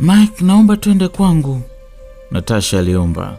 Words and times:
Mike, 0.00 0.44
naomba 0.44 0.76
twende 0.76 1.08
kwangu, 1.08 1.60
Natasha 2.30 2.78
aliomba. 2.78 3.36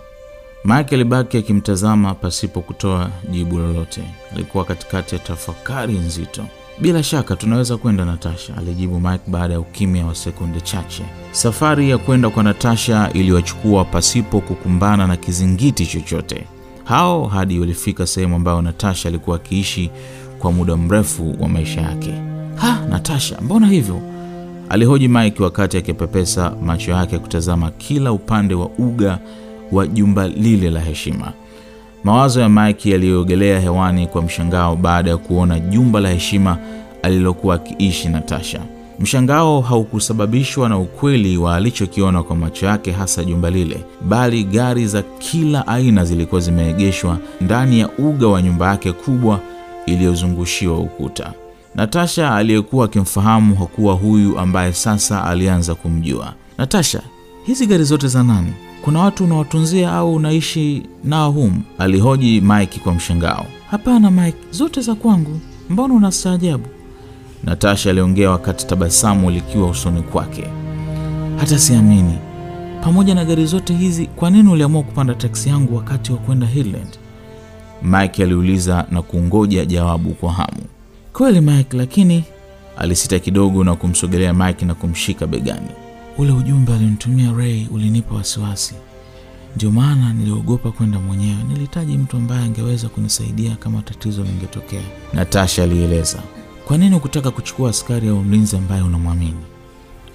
Mike 0.65 0.95
alibaki 0.95 1.37
akimtazama 1.37 2.15
pasipo 2.15 2.61
kutoa 2.61 3.09
jibu 3.31 3.57
lolote. 3.59 4.01
Alikuwa 4.33 4.65
katikati 4.65 5.15
ya 5.15 5.21
tafakari 5.21 5.93
nzito. 5.93 6.45
Bila 6.79 7.03
shaka 7.03 7.35
tunaweza 7.35 7.77
kwenda, 7.77 8.05
Natasha, 8.05 8.57
alijibu 8.57 8.99
Mike 8.99 9.23
baada 9.27 9.53
ya 9.53 9.59
ukimya 9.59 10.05
wa 10.05 10.15
sekunde 10.15 10.61
chache. 10.61 11.03
Safari 11.31 11.89
ya 11.89 11.97
kwenda 11.97 12.29
kwa 12.29 12.43
Natasha 12.43 13.09
iliwachukua 13.13 13.85
pasipo 13.85 14.41
kukumbana 14.41 15.07
na 15.07 15.17
kizingiti 15.17 15.85
chochote. 15.85 16.43
Hao 16.83 17.25
hadi 17.27 17.59
walifika 17.59 18.07
sehemu 18.07 18.35
ambayo 18.35 18.61
Natasha 18.61 19.09
alikuwa 19.09 19.35
akiishi 19.35 19.91
kwa 20.39 20.51
muda 20.51 20.77
mrefu 20.77 21.35
wa 21.39 21.49
maisha 21.49 21.81
yake. 21.81 22.13
Ha, 22.55 22.85
Natasha, 22.89 23.41
mbona 23.41 23.67
hivyo? 23.67 24.01
Alihoji 24.71 25.07
Mike 25.07 25.43
wakati 25.43 25.77
akipepesa 25.77 26.53
macho 26.65 26.91
yake 26.91 27.19
kutazama 27.19 27.71
kila 27.71 28.11
upande 28.11 28.55
wa 28.55 28.69
uga 28.77 29.19
wa 29.71 29.87
jumba 29.87 30.27
lile 30.27 30.69
la 30.69 30.79
heshima. 30.79 31.31
Mawazo 32.03 32.41
ya 32.41 32.49
Mike 32.49 32.89
yaliyoogelea 32.89 33.59
hewani 33.59 34.07
kwa 34.07 34.21
mshangao 34.21 34.75
baada 34.75 35.09
ya 35.09 35.17
kuona 35.17 35.59
jumba 35.59 35.99
la 35.99 36.09
heshima 36.09 36.57
alilokuwa 37.03 37.55
akiishi 37.55 38.09
Natasha. 38.09 38.59
Mshangao 38.99 39.61
haukusababishwa 39.61 40.69
na 40.69 40.77
ukweli 40.77 41.37
wa 41.37 41.55
alichokiona 41.55 42.23
kwa 42.23 42.35
macho 42.35 42.65
yake, 42.65 42.91
hasa 42.91 43.23
jumba 43.23 43.49
lile, 43.49 43.77
bali 44.01 44.43
gari 44.43 44.87
za 44.87 45.01
kila 45.01 45.67
aina 45.67 46.05
zilikuwa 46.05 46.41
zimeegeshwa 46.41 47.17
ndani 47.41 47.79
ya 47.79 47.89
uga 47.97 48.27
wa 48.27 48.41
nyumba 48.41 48.67
yake 48.67 48.91
kubwa 48.91 49.39
iliyozungushiwa 49.85 50.79
ukuta. 50.79 51.33
Natasha 51.75 52.35
aliyekuwa 52.35 52.85
akimfahamu 52.85 53.55
hakuwa 53.55 53.93
huyu 53.93 54.39
ambaye 54.39 54.73
sasa 54.73 55.23
alianza 55.23 55.75
kumjua. 55.75 56.33
Natasha, 56.57 57.01
hizi 57.45 57.67
gari 57.67 57.83
zote 57.83 58.07
za 58.07 58.23
nani? 58.23 58.53
Kuna 58.81 58.99
watu 58.99 59.23
unawatunzia 59.23 59.91
au 59.93 60.15
unaishi 60.15 60.83
nao 61.03 61.31
humu? 61.31 61.61
alihoji 61.77 62.41
Mike 62.41 62.79
kwa 62.79 62.93
mshangao. 62.93 63.45
Hapana 63.71 64.11
Mike, 64.11 64.37
zote 64.51 64.81
za 64.81 64.95
kwangu. 64.95 65.39
Mbona 65.69 65.93
unastaajabu? 65.93 66.65
Natasha 67.43 67.89
aliongea 67.89 68.29
wakati 68.31 68.67
tabasamu 68.67 69.29
likiwa 69.31 69.69
usoni 69.69 70.01
kwake. 70.01 70.43
Hata 71.37 71.59
siamini. 71.59 72.17
Pamoja 72.83 73.15
na 73.15 73.25
gari 73.25 73.45
zote 73.45 73.73
hizi, 73.73 74.05
kwa 74.05 74.29
nini 74.29 74.49
uliamua 74.49 74.83
kupanda 74.83 75.13
taksi 75.15 75.49
yangu 75.49 75.75
wakati 75.75 76.11
wa 76.11 76.17
kwenda 76.17 76.47
Highland? 76.47 76.97
Mike 77.83 78.23
aliuliza 78.23 78.85
na 78.91 79.01
kungoja 79.01 79.65
jawabu 79.65 80.09
kwa 80.13 80.31
hamu. 80.33 80.61
Kweli 81.13 81.41
Mike, 81.41 81.77
lakini 81.77 82.23
alisita 82.77 83.19
kidogo 83.19 83.63
na 83.63 83.75
kumsogelea 83.75 84.33
Mike 84.33 84.65
na 84.65 84.73
kumshika 84.75 85.27
begani. 85.27 85.67
Ule 86.17 86.31
ujumbe 86.31 86.73
alinitumia 86.73 87.31
Ray 87.33 87.67
ulinipa 87.71 88.15
wasiwasi, 88.15 88.75
ndio 89.55 89.71
maana 89.71 90.13
niliogopa 90.13 90.71
kwenda 90.71 90.99
mwenyewe. 90.99 91.43
Nilihitaji 91.47 91.97
mtu 91.97 92.17
ambaye 92.17 92.41
angeweza 92.45 92.89
kunisaidia 92.89 93.55
kama 93.55 93.81
tatizo 93.81 94.23
lingetokea, 94.23 94.81
Natasha 95.13 95.63
alieleza. 95.63 96.19
Kwa 96.67 96.77
nini 96.77 96.95
ukutaka 96.95 97.31
kuchukua 97.31 97.69
askari 97.69 98.07
au 98.09 98.23
mlinzi 98.23 98.57
ambaye 98.57 98.81
unamwamini? 98.81 99.39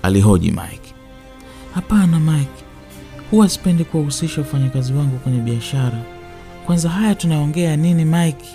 alihoji 0.03 0.51
Mike. 0.51 0.95
Hapana 1.75 2.21
Mike, 2.21 2.65
huwa 3.31 3.49
sipendi 3.49 3.85
kuwahusisha 3.85 4.41
wafanyakazi 4.41 4.93
wangu 4.93 5.19
kwenye 5.19 5.39
biashara. 5.41 6.03
Kwanza 6.67 6.89
haya 6.89 7.15
tunaongea 7.15 7.77
nini 7.77 8.05
Mike? 8.05 8.47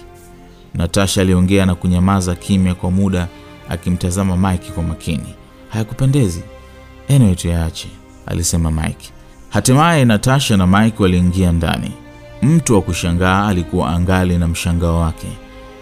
Natasha 0.74 1.22
aliongea 1.22 1.66
na 1.66 1.76
kunyamaza 1.76 2.36
kimya 2.36 2.76
kwa 2.76 2.92
muda 2.92 3.28
akimtazama 3.70 4.52
Mike 4.52 4.72
kwa 4.72 4.84
makini. 4.84 5.36
Hayakupendezi? 5.70 6.44
Anyway, 7.10 7.36
tuyaache, 7.36 7.88
alisema 8.26 8.72
Mike. 8.72 9.10
Hatimaye 9.50 10.06
Natasha 10.06 10.58
na 10.58 10.68
Mike 10.68 11.04
waliingia 11.04 11.52
ndani. 11.52 11.92
Mtu 12.42 12.74
wa 12.76 12.82
kushangaa 12.82 13.48
alikuwa 13.48 13.90
angali 13.90 14.38
na 14.38 14.48
mshangao 14.48 15.00
wake. 15.00 15.28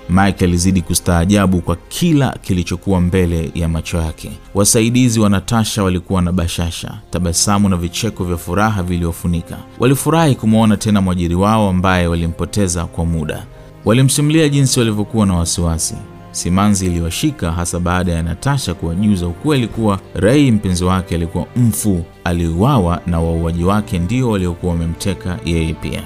Mike 0.10 0.46
alizidi 0.46 0.82
kustaajabu 0.82 1.62
kwa 1.62 1.76
kila 1.76 2.32
kilichokuwa 2.42 3.02
mbele 3.02 3.52
ya 3.56 3.70
macho 3.70 3.98
yake. 3.98 4.32
Wasaidizi 4.54 5.20
wa 5.20 5.30
Natasha 5.30 5.84
walikuwa 5.84 6.22
na 6.22 6.32
bashasha, 6.32 6.98
tabasamu 7.10 7.70
na 7.70 7.78
vicheko 7.78 8.24
vya 8.24 8.38
furaha 8.38 8.84
viliofunika. 8.84 9.58
Walifurahi 9.80 10.36
kumwona 10.36 10.78
tena 10.78 11.02
mwajiri 11.02 11.36
wao 11.36 11.70
ambaye 11.70 12.08
walimpoteza 12.08 12.86
kwa 12.86 13.06
muda. 13.06 13.46
Walimsimulia 13.90 14.50
jinsi 14.50 14.80
walivyokuwa 14.80 15.26
na 15.26 15.36
wasiwasi. 15.36 15.96
Simanzi 16.32 16.86
iliwashika 16.86 17.52
hasa 17.52 17.80
baada 17.80 18.12
ya 18.12 18.24
Natasha 18.24 18.74
kuwajuza 18.74 19.28
ukweli 19.28 19.68
kuwa 19.68 20.00
Ray 20.14 20.52
mpenzi 20.52 20.84
wake 20.84 21.16
alikuwa 21.16 21.46
mfu, 21.56 22.04
aliuawa 22.24 23.02
na 23.08 23.20
wauaji 23.20 23.64
wake 23.64 24.00
ndio 24.00 24.30
waliokuwa 24.30 24.74
wamemteka 24.74 25.40
yeye 25.46 25.74
pia. 25.74 26.04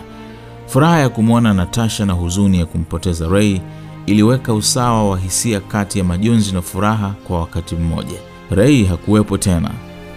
Furaha 0.67 0.99
ya 0.99 1.09
kumwona 1.09 1.53
Natasha 1.53 2.05
na 2.05 2.13
huzuni 2.13 2.59
ya 2.59 2.65
kumpoteza 2.65 3.27
Ray 3.27 3.59
iliweka 4.05 4.53
usawa 4.53 5.09
wa 5.09 5.19
hisia 5.19 5.59
kati 5.59 5.97
ya 5.99 6.03
majonzi 6.05 6.51
na 6.53 6.61
furaha 6.61 7.13
kwa 7.27 7.39
wakati 7.39 7.75
mmoja. 7.75 8.17
Ray 8.51 8.83
hakuwepo 8.85 9.37
tena, 9.37 9.71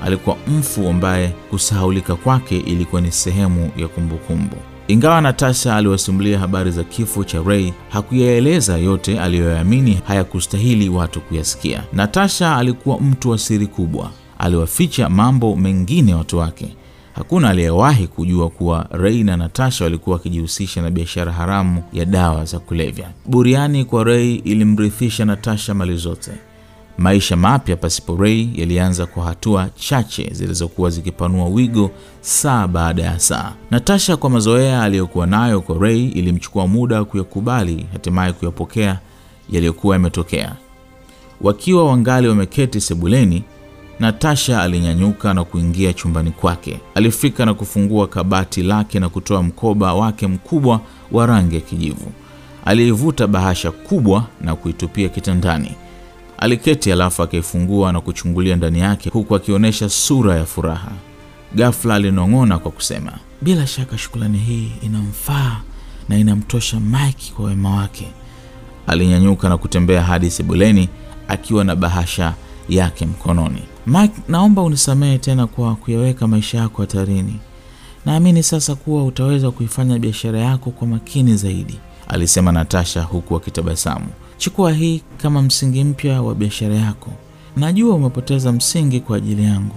alikuwa 0.05 0.37
mfu 0.59 0.89
ambaye 0.89 1.29
kusahaulika 1.51 2.15
kwake 2.17 2.57
ilikuwa 2.59 3.01
ni 3.01 3.13
sehemu 3.13 3.71
ya 3.77 3.89
kumbukumbu. 3.89 4.57
Ingawa 4.89 5.21
Natasha 5.21 5.77
aliwasimulia 5.77 6.39
habari 6.39 6.71
za 6.71 6.85
kifo 6.85 7.25
cha 7.25 7.43
Ray, 7.43 7.73
hakuyaeleza 7.89 8.77
yote 8.79 9.21
aliyoyaamini 9.21 10.01
hayakustahili 10.07 10.89
watu 10.89 11.21
kuyasikia. 11.21 11.83
Natasha 11.93 12.57
alikuwa 12.57 13.01
mtu 13.01 13.31
wa 13.31 13.39
siri 13.39 13.67
kubwa, 13.67 14.11
aliwaficha 14.39 15.09
mambo 15.09 15.57
mengine 15.57 16.15
watu 16.15 16.39
wake. 16.39 16.69
Hakuna 17.15 17.49
aliyewahi 17.51 18.07
kujua 18.07 18.49
kuwa 18.51 18.87
Ray 18.91 19.23
na 19.23 19.37
Natasha 19.37 19.85
walikuwa 19.85 20.17
wakijihusisha 20.17 20.83
na 20.83 20.91
biashara 20.91 21.33
haramu 21.33 21.83
ya 21.93 22.05
dawa 22.05 22.45
za 22.45 22.59
kulevya. 22.59 23.09
Buriani 23.27 23.85
kwa 23.85 24.05
Ray 24.05 24.35
ilimrithisha 24.35 25.25
Natasha 25.25 25.75
mali 25.75 25.97
zote. 25.97 26.31
Maisha 26.99 27.37
mapya 27.37 27.77
pasipo 27.77 28.17
Ray 28.17 28.49
yalianza 28.55 29.07
kwa 29.07 29.25
hatua 29.25 29.69
chache 29.75 30.29
zilizokuwa 30.33 30.91
zikipanua 30.91 31.45
wigo 31.49 31.91
saa 32.21 32.67
baada 32.69 33.03
ya 33.03 33.19
saa. 33.19 33.53
Natasha, 33.71 34.17
kwa 34.17 34.31
mazoea 34.31 34.83
aliyokuwa 34.83 35.27
nayo 35.27 35.61
kwa 35.61 35.79
Ray, 35.79 36.05
ilimchukua 36.09 36.67
muda 36.67 37.05
kuyakubali, 37.05 37.87
hatimaye 37.93 38.33
kuyapokea 38.33 38.99
yaliyokuwa 39.51 39.95
yametokea. 39.97 40.53
Wakiwa 41.41 41.85
wangali 41.85 42.29
wameketi 42.29 42.81
sebuleni, 42.81 43.43
Natasha 44.01 44.63
alinyanyuka 44.63 45.35
na 45.35 45.45
kuingia 45.45 45.93
chumbani 45.93 46.31
kwake. 46.31 46.81
Alifika 46.95 47.47
na 47.47 47.55
kufungua 47.55 48.07
kabati 48.07 48.63
lake 48.63 49.01
na 49.01 49.09
kutoa 49.09 49.43
mkoba 49.43 49.95
wake 49.95 50.27
mkubwa 50.27 50.81
wa 51.13 51.27
rangi 51.27 51.55
ya 51.55 51.61
kijivu. 51.61 52.13
Aliivuta 52.65 53.27
bahasha 53.27 53.71
kubwa 53.71 54.25
na 54.41 54.57
kuitupia 54.57 55.09
kitandani. 55.09 55.73
Aliketi 56.39 56.93
alafu 56.93 57.23
akaifungua 57.23 57.93
na 57.93 58.01
kuchungulia 58.01 58.57
ndani 58.57 58.79
yake 58.81 59.11
huku 59.11 59.37
akionyesha 59.37 59.89
sura 59.89 60.37
ya 60.37 60.45
furaha. 60.45 60.93
Ghafla 61.55 61.95
alinong'ona 61.95 62.59
kwa 62.59 62.71
kusema, 62.71 63.13
bila 63.43 63.67
shaka 63.67 63.99
shukrani 63.99 64.39
hii 64.39 64.73
inamfaa 64.83 65.57
na 66.09 66.19
inamtosha 66.19 66.81
Mike 66.81 67.33
kwa 67.37 67.45
wema 67.45 67.77
wake. 67.77 68.09
Alinyanyuka 68.87 69.49
na 69.49 69.57
kutembea 69.59 70.03
hadi 70.03 70.31
sebuleni 70.31 70.89
akiwa 71.29 71.65
na 71.65 71.77
bahasha 71.77 72.35
yake 72.69 73.07
mkononi. 73.07 73.63
Mike, 73.87 74.15
naomba 74.29 74.63
unisamehe 74.63 75.19
tena 75.19 75.47
kwa 75.47 75.75
kuyaweka 75.77 76.27
maisha 76.29 76.59
yako 76.59 76.83
hatarini. 76.83 77.37
Naamini 78.07 78.43
sasa 78.43 78.75
kuwa 78.75 79.05
utaweza 79.05 79.51
kuifanya 79.51 79.99
biashara 79.99 80.39
yako 80.41 80.71
kwa 80.71 80.87
makini 80.87 81.37
zaidi, 81.37 81.79
alisema 82.09 82.53
Natasha 82.53 83.03
huku 83.03 83.37
akitabasamu. 83.37 84.07
Chukua 84.39 84.73
hii 84.73 85.03
kama 85.23 85.43
msingi 85.43 85.85
mpya 85.85 86.23
wa 86.23 86.35
biashara 86.35 86.75
yako. 86.75 87.11
Najua 87.57 87.95
umepoteza 87.95 88.53
msingi 88.53 89.01
kwa 89.01 89.17
ajili 89.17 89.45
yangu. 89.45 89.75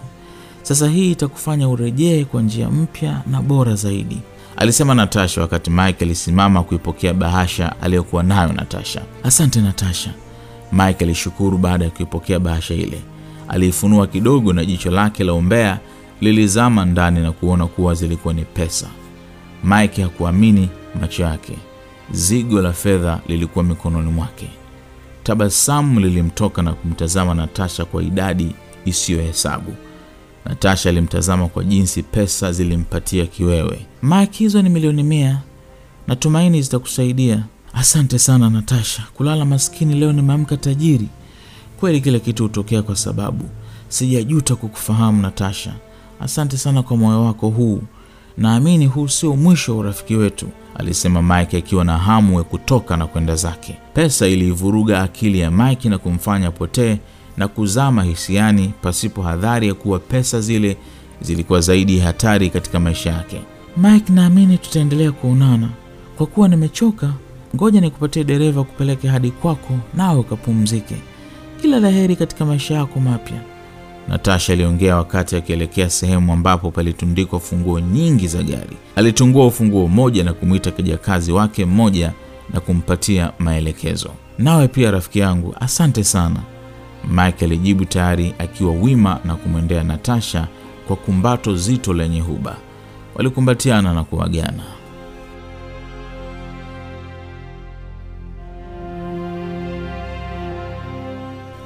Sasa 0.61 0.87
hii 0.89 1.11
itakufanya 1.11 1.69
urejee 1.69 2.25
kwa 2.25 2.41
njia 2.41 2.69
mpya 2.69 3.21
na 3.31 3.41
bora 3.41 3.75
zaidi, 3.75 4.17
alisema 4.57 4.95
Natasha 4.95 5.41
wakati 5.41 5.69
Mike 5.69 6.05
alisimama 6.05 6.63
kuipokea 6.63 7.13
bahasha 7.13 7.81
aliyokuwa 7.81 8.23
nayo 8.23 8.53
Natasha. 8.53 9.01
Asante 9.23 9.61
Natasha, 9.61 10.13
Mike 10.71 11.03
alishukuru 11.05 11.57
baada 11.57 11.85
ya 11.85 11.91
kuipokea 11.91 12.39
bahasha 12.39 12.73
ile. 12.73 13.01
Aliifunua 13.47 14.07
kidogo 14.07 14.53
na 14.53 14.65
jicho 14.65 14.91
lake 14.91 15.23
la 15.23 15.33
umbea 15.33 15.79
lilizama 16.21 16.85
ndani 16.85 17.19
na 17.19 17.31
kuona 17.31 17.67
kuwa 17.67 17.93
zilikuwa 17.93 18.33
ni 18.33 18.45
pesa. 18.45 18.87
Mike 19.63 20.01
hakuamini 20.03 20.69
macho 21.01 21.23
yake. 21.23 21.53
Zigo 22.11 22.61
la 22.61 22.73
fedha 22.73 23.19
lilikuwa 23.27 23.65
mikononi 23.65 24.11
mwake. 24.11 24.49
Tabasamu 25.23 25.99
lilimtoka 25.99 26.61
na 26.61 26.73
kumtazama 26.73 27.33
Natasha 27.33 27.85
kwa 27.85 28.03
idadi 28.03 28.55
isiyohesabu. 28.85 29.73
Natasha 30.45 30.89
alimtazama 30.89 31.47
kwa 31.47 31.63
jinsi 31.63 32.03
pesa 32.03 32.51
zilimpatia 32.51 33.25
kiwewe. 33.25 33.85
Mike, 34.03 34.37
hizo 34.39 34.61
ni 34.61 34.69
milioni 34.69 35.03
mia, 35.03 35.39
natumaini 36.07 36.61
zitakusaidia. 36.61 37.43
Asante 37.73 38.19
sana 38.19 38.49
Natasha, 38.49 39.03
kulala 39.13 39.45
maskini 39.45 39.95
leo 39.95 40.13
nimeamka 40.13 40.57
tajiri. 40.57 41.07
Kweli 41.79 42.01
kila 42.01 42.19
kitu 42.19 42.43
hutokea 42.43 42.81
kwa 42.81 42.95
sababu. 42.95 43.45
Sijajuta 43.89 44.55
kukufahamu 44.55 45.21
Natasha, 45.21 45.73
asante 46.19 46.57
sana 46.57 46.83
kwa 46.83 46.97
moyo 46.97 47.25
wako 47.25 47.49
huu. 47.49 47.81
Naamini 48.39 48.85
huu 48.85 49.07
sio 49.07 49.35
mwisho 49.35 49.71
wa 49.73 49.77
urafiki 49.79 50.15
wetu, 50.15 50.47
alisema 50.75 51.21
Mike 51.39 51.57
akiwa 51.57 51.85
na 51.85 51.97
hamu 51.97 52.37
ya 52.37 52.43
kutoka 52.43 52.97
na 52.97 53.07
kwenda 53.07 53.35
zake. 53.35 53.77
Pesa 53.93 54.27
iliivuruga 54.27 55.01
akili 55.03 55.39
ya 55.39 55.51
Mike 55.51 55.89
na 55.89 55.97
kumfanya 55.97 56.51
potee 56.51 56.97
na 57.37 57.47
kuzama 57.47 58.03
hisiani 58.03 58.73
pasipo 58.81 59.21
hadhari 59.21 59.67
ya 59.67 59.73
kuwa 59.73 59.99
pesa 59.99 60.41
zile 60.41 60.77
zilikuwa 61.21 61.61
zaidi 61.61 61.97
ya 61.97 62.05
hatari 62.05 62.49
katika 62.49 62.79
maisha 62.79 63.09
yake. 63.09 63.41
Mike, 63.77 64.13
naamini 64.13 64.57
tutaendelea 64.57 65.11
kuonana. 65.11 65.69
Kwa 66.17 66.25
kuwa 66.27 66.47
nimechoka, 66.47 67.13
ngoja 67.55 67.81
nikupatie 67.81 68.23
dereva 68.23 68.63
kupeleke 68.63 69.07
hadi 69.07 69.31
kwako, 69.31 69.73
nawe 69.93 70.19
ukapumzike. 70.19 70.95
Kila 71.61 71.79
la 71.79 71.89
heri 71.89 72.15
katika 72.15 72.45
maisha 72.45 72.73
yako 72.75 72.99
mapya. 72.99 73.41
Natasha 74.09 74.53
aliongea 74.53 74.95
wakati 74.95 75.35
akielekea 75.35 75.89
sehemu 75.89 76.33
ambapo 76.33 76.71
palitundikwa 76.71 77.39
funguo 77.39 77.79
nyingi 77.79 78.27
za 78.27 78.43
gari. 78.43 78.77
Alitungua 78.95 79.45
ufunguo 79.47 79.87
mmoja 79.87 80.23
na 80.23 80.33
kumwita 80.33 80.71
kijakazi 80.71 81.31
wake 81.31 81.65
mmoja 81.65 82.13
na 82.53 82.59
kumpatia 82.59 83.31
maelekezo. 83.39 84.09
Nawe 84.37 84.67
pia 84.67 84.91
rafiki 84.91 85.19
yangu, 85.19 85.55
asante 85.59 86.03
sana. 86.03 86.39
Mike 87.09 87.45
alijibu 87.45 87.85
tayari 87.85 88.33
akiwa 88.39 88.71
wima 88.71 89.19
na 89.25 89.35
kumwendea 89.35 89.83
Natasha 89.83 90.47
kwa 90.87 90.95
kumbato 90.95 91.55
zito 91.55 91.93
lenye 91.93 92.19
huba. 92.21 92.55
Walikumbatiana 93.15 93.93
na 93.93 94.03
kuagana. 94.03 94.63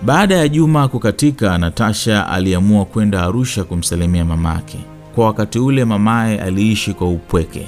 Baada 0.05 0.35
ya 0.35 0.47
juma 0.47 0.87
kukatika, 0.87 1.57
Natasha 1.57 2.27
aliamua 2.27 2.85
kwenda 2.85 3.23
Arusha 3.23 3.63
kumsalimia 3.63 4.25
mamake. 4.25 4.77
Kwa 5.15 5.25
wakati 5.25 5.59
ule 5.59 5.85
mamaye 5.85 6.39
aliishi 6.41 6.93
kwa 6.93 7.09
upweke. 7.09 7.67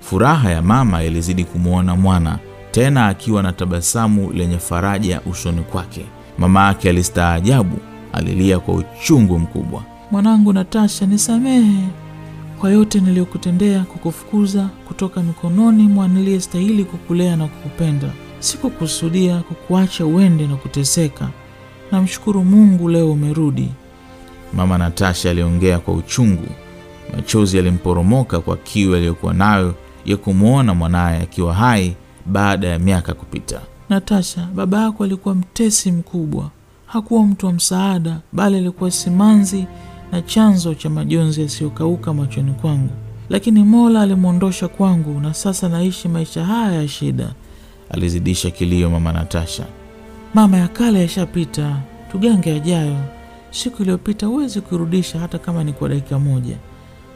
Furaha 0.00 0.50
ya 0.50 0.62
mama 0.62 1.02
ilizidi 1.04 1.44
kumwona 1.44 1.96
mwana, 1.96 2.38
tena 2.70 3.06
akiwa 3.06 3.42
na 3.42 3.52
tabasamu 3.52 4.32
lenye 4.32 4.58
faraja 4.58 5.20
usoni 5.30 5.60
kwake. 5.60 6.04
Mama 6.38 6.66
yake 6.66 6.88
alistaajabu, 6.88 7.76
alilia 8.12 8.58
kwa 8.58 8.74
uchungu 8.74 9.38
mkubwa. 9.38 9.82
Mwanangu 10.10 10.52
Natasha, 10.52 11.06
nisamehe 11.06 11.84
kwa 12.60 12.70
yote 12.70 13.00
niliyokutendea, 13.00 13.82
kukufukuza 13.84 14.68
kutoka 14.88 15.22
mikononi 15.22 15.82
mwa 15.82 16.08
niliyestahili 16.08 16.84
kukulea 16.84 17.36
na 17.36 17.46
kukupenda. 17.46 18.08
Sikukusudia 18.38 19.38
kukuacha 19.40 20.06
uende 20.06 20.46
na 20.46 20.56
kuteseka. 20.56 21.28
Namshukuru 21.92 22.44
Mungu 22.44 22.88
leo 22.88 23.12
umerudi. 23.12 23.68
Mama 24.52 24.78
Natasha 24.78 25.30
aliongea 25.30 25.78
kwa 25.78 25.94
uchungu. 25.94 26.46
Machozi 27.16 27.56
yalimporomoka 27.56 28.40
kwa 28.40 28.56
kiu 28.56 28.94
aliyokuwa 28.96 29.34
nayo 29.34 29.74
ya 30.04 30.16
kumwona 30.16 30.74
mwanaye 30.74 31.22
akiwa 31.22 31.54
hai 31.54 31.96
baada 32.26 32.68
ya 32.68 32.78
miaka 32.78 33.14
kupita. 33.14 33.60
Natasha, 33.88 34.48
baba 34.54 34.80
yako 34.82 35.04
alikuwa 35.04 35.34
mtesi 35.34 35.92
mkubwa. 35.92 36.50
Hakuwa 36.86 37.26
mtu 37.26 37.46
wa 37.46 37.52
msaada, 37.52 38.20
bali 38.32 38.56
alikuwa 38.56 38.90
simanzi 38.90 39.66
na 40.12 40.22
chanzo 40.22 40.74
cha 40.74 40.90
majonzi 40.90 41.42
yasiyokauka 41.42 42.14
machoni 42.14 42.52
kwangu. 42.52 42.90
Lakini 43.30 43.64
Mola 43.64 44.00
alimwondosha 44.00 44.68
kwangu 44.68 45.20
na 45.20 45.34
sasa 45.34 45.68
naishi 45.68 46.08
maisha 46.08 46.44
haya 46.44 46.72
ya 46.72 46.88
shida, 46.88 47.32
alizidisha 47.90 48.50
kilio 48.50 48.90
mama 48.90 49.12
Natasha. 49.12 49.66
Mama, 50.34 50.56
ya 50.56 50.68
kale 50.68 51.00
yashapita, 51.00 51.76
tugange 52.12 52.50
yajayo. 52.50 52.96
Siku 53.50 53.82
iliyopita 53.82 54.26
huwezi 54.26 54.60
kuirudisha, 54.60 55.18
hata 55.20 55.38
kama 55.38 55.64
ni 55.64 55.72
kwa 55.72 55.88
dakika 55.88 56.18
moja. 56.18 56.56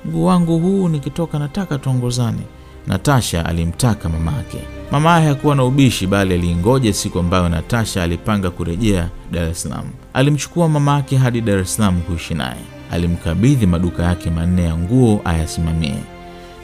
Mguu 0.05 0.25
wangu 0.25 0.59
huu 0.59 0.89
nikitoka, 0.89 1.39
nataka 1.39 1.79
tuongozane, 1.79 2.43
Natasha 2.87 3.47
alimtaka 3.47 4.09
mamake. 4.09 4.59
Mamaye 4.91 5.27
hakuwa 5.29 5.55
na 5.57 5.65
ubishi, 5.65 6.07
bali 6.07 6.35
aliingoja 6.35 6.93
siku 6.93 7.19
ambayo 7.19 7.49
Natasha 7.49 8.03
alipanga 8.03 8.51
kurejea 8.51 9.09
Dar 9.33 9.49
es 9.51 9.63
Salaam. 9.63 9.85
Alimchukua 10.15 10.69
mama 10.69 10.95
yake 10.97 11.17
hadi 11.17 11.41
Dar 11.41 11.59
es 11.59 11.75
Salaam 11.77 12.01
kuishi 12.01 12.35
naye. 12.35 12.61
Alimkabidhi 12.91 13.67
maduka 13.67 14.03
yake 14.03 14.31
manne 14.31 14.63
ya 14.63 14.77
nguo 14.77 15.21
ayasimamie. 15.25 15.99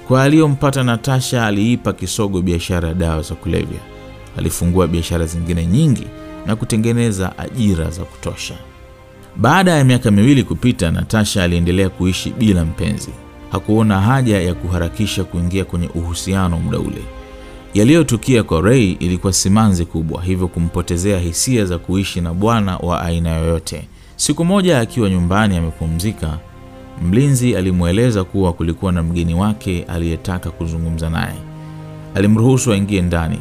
Kwa 0.08 0.22
aliyompata 0.22 0.82
Natasha, 0.82 1.46
aliipa 1.46 1.92
kisogo 1.92 2.42
biashara 2.42 2.88
ya 2.88 2.94
dawa 2.94 3.22
za 3.22 3.34
kulevya. 3.34 3.80
Alifungua 4.38 4.86
biashara 4.88 5.26
zingine 5.26 5.66
nyingi 5.66 6.06
na 6.46 6.56
kutengeneza 6.56 7.38
ajira 7.38 7.90
za 7.90 8.04
kutosha. 8.04 8.54
Baada 9.36 9.70
ya 9.72 9.84
miaka 9.84 10.10
miwili 10.10 10.42
kupita, 10.42 10.90
Natasha 10.90 11.44
aliendelea 11.44 11.88
kuishi 11.88 12.30
bila 12.30 12.64
mpenzi. 12.64 13.10
Hakuona 13.52 14.00
haja 14.00 14.40
ya 14.40 14.54
kuharakisha 14.54 15.24
kuingia 15.24 15.64
kwenye 15.64 15.88
uhusiano 15.94 16.58
muda 16.58 16.78
ule. 16.78 17.02
Yaliyotukia 17.74 18.42
kwa 18.42 18.60
Ray 18.60 18.90
ilikuwa 18.92 19.32
simanzi 19.32 19.84
kubwa, 19.84 20.22
hivyo 20.22 20.48
kumpotezea 20.48 21.18
hisia 21.18 21.64
za 21.64 21.78
kuishi 21.78 22.20
na 22.20 22.34
bwana 22.34 22.76
wa 22.76 23.02
aina 23.02 23.30
yoyote. 23.36 23.88
Siku 24.16 24.44
moja 24.44 24.80
akiwa 24.80 25.10
nyumbani 25.10 25.56
amepumzika, 25.56 26.38
mlinzi 27.02 27.56
alimweleza 27.56 28.24
kuwa 28.24 28.52
kulikuwa 28.52 28.92
na 28.92 29.02
mgeni 29.02 29.34
wake 29.34 29.82
aliyetaka 29.88 30.50
kuzungumza 30.50 31.10
naye. 31.10 31.34
Alimruhusu 32.14 32.72
aingie 32.72 33.02
ndani. 33.02 33.38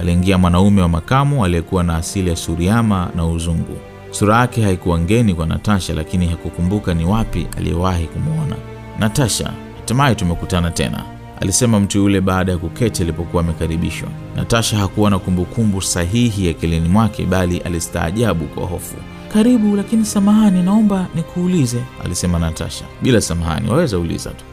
Aliingia 0.00 0.38
mwanaume 0.38 0.82
wa 0.82 0.88
makamu 0.88 1.44
aliyekuwa 1.44 1.82
na 1.84 1.96
asili 1.96 2.30
ya 2.30 2.36
Suriama 2.36 3.10
na 3.16 3.26
uzungu. 3.26 3.76
Sura 4.10 4.36
yake 4.38 4.62
haikuwa 4.62 4.98
ngeni 5.00 5.34
kwa 5.34 5.46
Natasha, 5.46 5.94
lakini 5.94 6.26
hakukumbuka 6.26 6.94
ni 6.94 7.04
wapi 7.04 7.46
aliyewahi 7.56 8.06
kumwona. 8.06 8.56
Natasha, 8.98 9.52
hatimaye 9.76 10.14
tumekutana 10.14 10.70
tena, 10.70 11.04
alisema 11.40 11.80
mtu 11.80 11.98
yule 11.98 12.20
baada 12.20 12.52
ya 12.52 12.58
kuketi 12.58 13.02
alipokuwa 13.02 13.42
amekaribishwa. 13.42 14.08
Natasha 14.36 14.76
hakuwa 14.78 15.10
na 15.10 15.18
kumbukumbu 15.18 15.82
sahihi 15.82 16.46
ya 16.46 16.52
kilini 16.52 16.88
mwake, 16.88 17.26
bali 17.26 17.58
alistaajabu 17.58 18.44
kwa 18.44 18.66
hofu. 18.66 18.96
Karibu, 19.32 19.76
lakini 19.76 20.04
samahani, 20.04 20.62
naomba 20.62 21.06
nikuulize, 21.14 21.80
alisema 22.04 22.38
Natasha. 22.38 22.84
Bila 23.02 23.20
samahani, 23.20 23.70
waweza 23.70 23.98
uliza 23.98 24.30
tu, 24.30 24.44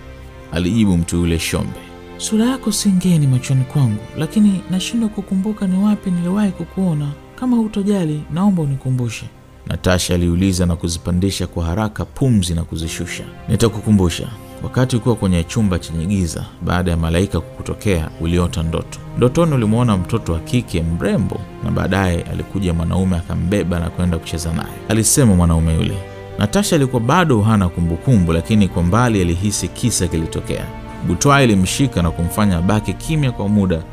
alijibu 0.53 0.97
mtu 0.97 1.15
yule 1.17 1.39
shombe. 1.39 1.86
Sura 2.17 2.45
yako 2.45 2.71
si 2.71 2.89
ngeni 2.89 3.27
machoni 3.27 3.63
kwangu, 3.63 3.97
lakini 4.17 4.61
nashindwa 4.71 5.09
kukumbuka 5.09 5.67
ni 5.67 5.77
wapi 5.83 6.11
niliwahi 6.11 6.51
kukuona. 6.51 7.07
Kama 7.35 7.57
hutojali, 7.57 8.23
naomba 8.33 8.61
unikumbushe. 8.63 9.25
Natasha 9.67 10.15
aliuliza 10.15 10.65
na 10.65 10.75
kuzipandisha 10.75 11.47
kwa 11.47 11.65
haraka 11.65 12.05
pumzi 12.05 12.53
na 12.53 12.63
kuzishusha. 12.63 13.23
Nitakukumbusha. 13.49 14.27
Wakati 14.63 14.95
ukiwa 14.95 15.15
kwenye 15.15 15.43
chumba 15.43 15.79
chenye 15.79 16.05
giza, 16.05 16.45
baada 16.61 16.91
ya 16.91 16.97
malaika 16.97 17.39
kukutokea, 17.41 18.09
uliota 18.21 18.63
ndoto. 18.63 18.99
Ndotoni 19.17 19.53
ulimwona 19.53 19.97
mtoto 19.97 20.33
wa 20.33 20.39
kike 20.39 20.81
mrembo, 20.83 21.39
na 21.63 21.71
baadaye 21.71 22.21
alikuja 22.21 22.73
mwanaume 22.73 23.17
akambeba 23.17 23.79
na 23.79 23.89
kwenda 23.89 24.17
kucheza 24.17 24.53
naye, 24.53 24.73
alisema 24.89 25.35
mwanaume 25.35 25.73
yule. 25.75 25.97
Natasha 26.39 26.75
alikuwa 26.75 27.01
bado 27.01 27.41
hana 27.41 27.69
kumbukumbu, 27.69 28.33
lakini 28.33 28.67
kwa 28.67 28.83
mbali 28.83 29.21
alihisi 29.21 29.67
kisa 29.67 30.07
kilitokea. 30.07 30.65
Butwaa 31.07 31.41
ilimshika 31.41 32.01
na 32.01 32.11
kumfanya 32.11 32.61
baki 32.61 32.93
kimya 32.93 33.31
kwa 33.31 33.47
muda 33.47 33.83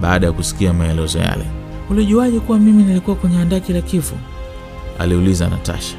baada 0.00 0.26
ya 0.26 0.32
kusikia 0.32 0.72
maelezo 0.72 1.18
yale. 1.18 1.44
Ulijuaje 1.90 2.40
kuwa 2.40 2.58
mimi 2.58 2.82
nilikuwa 2.82 3.16
kwenye 3.16 3.36
handaki 3.36 3.72
la 3.72 3.80
kifo? 3.80 4.16
aliuliza 4.98 5.48
Natasha. 5.48 5.96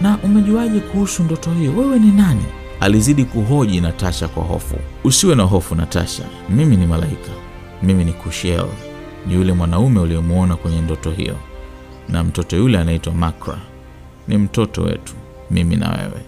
Na 0.00 0.18
umejuaje 0.24 0.80
kuhusu 0.80 1.22
ndoto 1.22 1.50
hiyo? 1.50 1.72
Wewe 1.76 1.98
ni 1.98 2.10
nani? 2.12 2.44
Alizidi 2.80 3.24
kuhoji 3.24 3.80
Natasha 3.80 4.28
kwa 4.28 4.42
hofu. 4.44 4.76
Usiwe 5.04 5.34
na 5.34 5.42
hofu 5.42 5.74
Natasha, 5.74 6.22
mimi 6.50 6.76
ni 6.76 6.86
malaika. 6.86 7.30
Mimi 7.82 8.04
ni 8.04 8.12
Kushiel, 8.12 8.66
ni 9.26 9.34
yule 9.34 9.52
mwanaume 9.52 10.00
uliyemwona 10.00 10.56
kwenye 10.56 10.80
ndoto 10.80 11.10
hiyo, 11.10 11.36
na 12.08 12.24
mtoto 12.24 12.56
yule 12.56 12.78
anaitwa 12.78 13.12
Makra. 13.14 13.58
Ni 14.28 14.38
mtoto 14.38 14.82
wetu, 14.82 15.12
mimi 15.50 15.76
na 15.76 15.90
wewe. 15.90 16.22